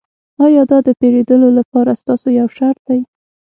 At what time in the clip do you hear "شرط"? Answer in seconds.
2.57-2.79